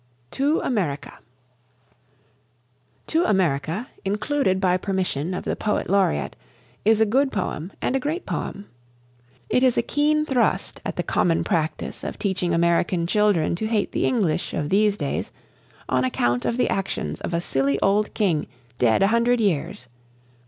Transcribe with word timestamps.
TO 0.31 0.61
AMERICA. 0.61 1.19
"To 3.05 3.23
America," 3.25 3.87
included 4.03 4.59
by 4.59 4.75
permission 4.75 5.35
of 5.35 5.43
the 5.43 5.55
Poet 5.55 5.91
Laureate, 5.91 6.35
is 6.83 6.99
a 6.99 7.05
good 7.05 7.31
poem 7.31 7.71
and 7.83 7.95
a 7.95 7.99
great 7.99 8.25
poem. 8.25 8.65
It 9.47 9.61
is 9.61 9.77
a 9.77 9.83
keen 9.83 10.25
thrust 10.25 10.81
at 10.83 10.95
the 10.95 11.03
common 11.03 11.43
practice 11.43 12.03
of 12.03 12.17
teaching 12.17 12.51
American 12.51 13.05
children 13.05 13.53
to 13.57 13.67
hate 13.67 13.91
the 13.91 14.07
English 14.07 14.55
of 14.55 14.69
these 14.69 14.97
days 14.97 15.31
on 15.87 16.03
account 16.03 16.45
of 16.45 16.57
the 16.57 16.69
actions 16.69 17.21
of 17.21 17.31
a 17.35 17.39
silly 17.39 17.79
old 17.81 18.15
king 18.15 18.47
dead 18.79 19.03
a 19.03 19.07
hundred 19.09 19.39
years. 19.39 19.87